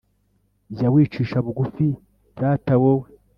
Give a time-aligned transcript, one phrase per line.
[0.75, 1.87] jya wicisha bugufi
[2.41, 3.07] rata wowe